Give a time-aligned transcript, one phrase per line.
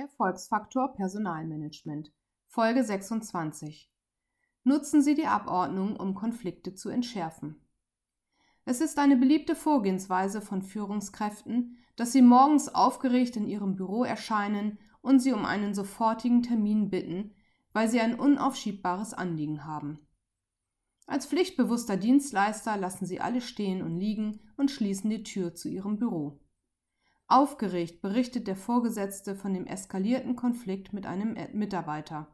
[0.00, 2.10] Erfolgsfaktor Personalmanagement
[2.46, 3.92] Folge 26
[4.64, 7.60] Nutzen Sie die Abordnung, um Konflikte zu entschärfen.
[8.64, 14.78] Es ist eine beliebte Vorgehensweise von Führungskräften, dass sie morgens aufgeregt in ihrem Büro erscheinen
[15.02, 17.34] und sie um einen sofortigen Termin bitten,
[17.74, 19.98] weil sie ein unaufschiebbares Anliegen haben.
[21.06, 25.98] Als pflichtbewusster Dienstleister lassen sie alle stehen und liegen und schließen die Tür zu ihrem
[25.98, 26.40] Büro.
[27.30, 32.26] Aufgeregt berichtet der Vorgesetzte von dem eskalierten Konflikt mit einem Mitarbeiter.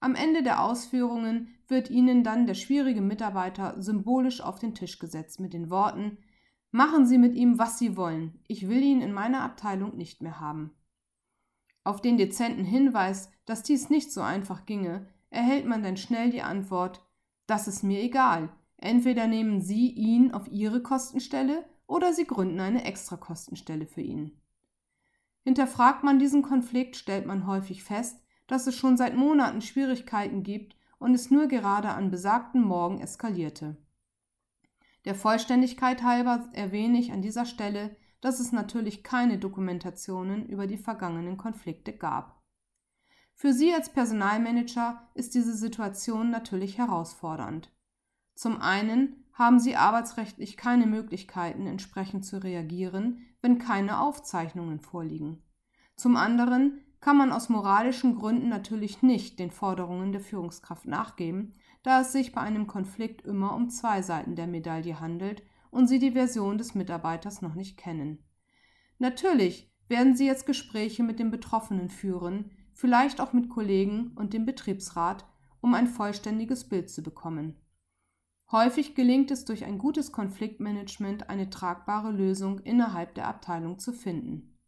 [0.00, 5.40] Am Ende der Ausführungen wird ihnen dann der schwierige Mitarbeiter symbolisch auf den Tisch gesetzt
[5.40, 6.18] mit den Worten
[6.70, 10.38] Machen Sie mit ihm, was Sie wollen, ich will ihn in meiner Abteilung nicht mehr
[10.38, 10.70] haben.
[11.82, 16.42] Auf den dezenten Hinweis, dass dies nicht so einfach ginge, erhält man dann schnell die
[16.42, 17.06] Antwort
[17.46, 22.84] Das ist mir egal, entweder nehmen Sie ihn auf Ihre Kostenstelle oder Sie gründen eine
[22.84, 24.40] Extrakostenstelle für ihn.
[25.42, 30.76] Hinterfragt man diesen Konflikt, stellt man häufig fest, dass es schon seit Monaten Schwierigkeiten gibt
[30.98, 33.76] und es nur gerade an besagten Morgen eskalierte.
[35.04, 40.76] Der Vollständigkeit halber erwähne ich an dieser Stelle, dass es natürlich keine Dokumentationen über die
[40.76, 42.42] vergangenen Konflikte gab.
[43.32, 47.70] Für Sie als Personalmanager ist diese Situation natürlich herausfordernd.
[48.38, 55.42] Zum einen haben Sie arbeitsrechtlich keine Möglichkeiten, entsprechend zu reagieren, wenn keine Aufzeichnungen vorliegen.
[55.96, 62.02] Zum anderen kann man aus moralischen Gründen natürlich nicht den Forderungen der Führungskraft nachgeben, da
[62.02, 66.12] es sich bei einem Konflikt immer um zwei Seiten der Medaille handelt und Sie die
[66.12, 68.22] Version des Mitarbeiters noch nicht kennen.
[69.00, 74.46] Natürlich werden Sie jetzt Gespräche mit den Betroffenen führen, vielleicht auch mit Kollegen und dem
[74.46, 75.24] Betriebsrat,
[75.60, 77.56] um ein vollständiges Bild zu bekommen.
[78.50, 84.58] Häufig gelingt es durch ein gutes Konfliktmanagement eine tragbare Lösung innerhalb der Abteilung zu finden.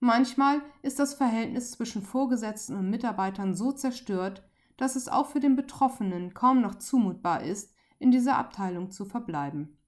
[0.00, 4.42] Manchmal ist das Verhältnis zwischen Vorgesetzten und Mitarbeitern so zerstört,
[4.76, 9.78] dass es auch für den Betroffenen kaum noch zumutbar ist, in dieser Abteilung zu verbleiben.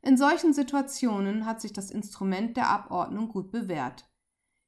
[0.00, 4.08] In solchen Situationen hat sich das Instrument der Abordnung gut bewährt.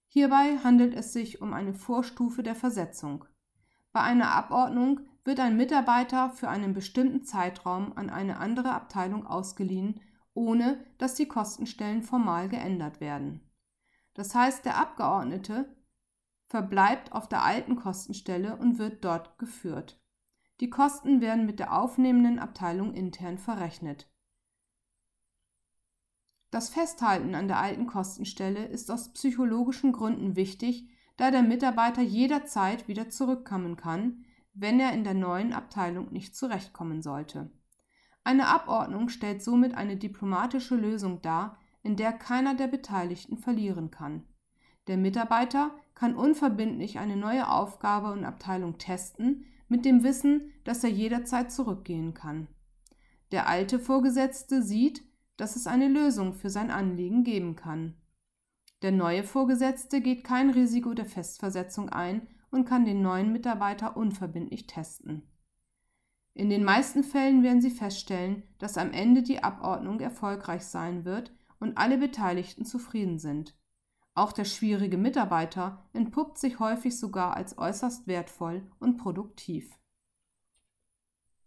[0.08, 3.24] Hierbei handelt es sich um eine Vorstufe der Versetzung.
[3.92, 10.00] Bei einer Abordnung wird ein Mitarbeiter für einen bestimmten Zeitraum an eine andere Abteilung ausgeliehen,
[10.34, 13.40] ohne dass die Kostenstellen formal geändert werden.
[14.14, 15.76] Das heißt, der Abgeordnete
[16.46, 20.00] verbleibt auf der alten Kostenstelle und wird dort geführt.
[20.60, 24.08] Die Kosten werden mit der aufnehmenden Abteilung intern verrechnet.
[26.50, 32.88] Das Festhalten an der alten Kostenstelle ist aus psychologischen Gründen wichtig, da der Mitarbeiter jederzeit
[32.88, 34.24] wieder zurückkommen kann,
[34.58, 37.50] wenn er in der neuen Abteilung nicht zurechtkommen sollte.
[38.24, 44.24] Eine Abordnung stellt somit eine diplomatische Lösung dar, in der keiner der Beteiligten verlieren kann.
[44.88, 50.90] Der Mitarbeiter kann unverbindlich eine neue Aufgabe und Abteilung testen, mit dem Wissen, dass er
[50.90, 52.48] jederzeit zurückgehen kann.
[53.32, 55.04] Der alte Vorgesetzte sieht,
[55.36, 57.94] dass es eine Lösung für sein Anliegen geben kann.
[58.82, 64.66] Der neue Vorgesetzte geht kein Risiko der Festversetzung ein und kann den neuen Mitarbeiter unverbindlich
[64.66, 65.22] testen.
[66.34, 71.32] In den meisten Fällen werden Sie feststellen, dass am Ende die Abordnung erfolgreich sein wird
[71.60, 73.56] und alle Beteiligten zufrieden sind.
[74.14, 79.78] Auch der schwierige Mitarbeiter entpuppt sich häufig sogar als äußerst wertvoll und produktiv.